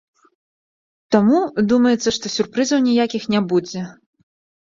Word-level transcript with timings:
Таму, 1.15 1.41
думаецца, 1.71 2.09
што 2.15 2.25
сюрпрызаў 2.37 2.79
ніякіх 2.87 3.29
не 3.35 3.43
будзе. 3.53 3.85